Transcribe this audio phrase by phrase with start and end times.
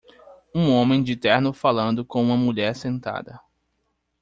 [0.55, 3.39] Um homem de terno falando com uma mulher sentada.